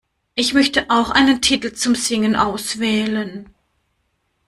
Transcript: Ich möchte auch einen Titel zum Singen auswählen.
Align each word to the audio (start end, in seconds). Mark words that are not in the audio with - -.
Ich 0.33 0.55
möchte 0.55 0.89
auch 0.89 1.11
einen 1.11 1.43
Titel 1.43 1.73
zum 1.73 1.93
Singen 1.93 2.35
auswählen. 2.35 3.53